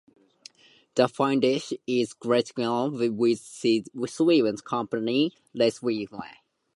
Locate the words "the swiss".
3.61-4.61